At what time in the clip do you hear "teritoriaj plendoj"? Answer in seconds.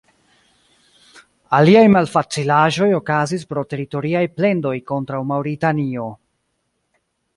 3.75-4.75